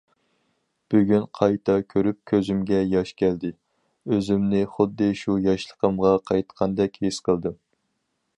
[0.93, 3.51] بۈگۈن قايتا كۆرۈپ كۆزۈمگە ياش كەلدى،
[4.09, 7.61] ئۆزۈمنى خۇددى شۇ ياشلىقىمغا قايتقاندەك ھېس قىلدىم.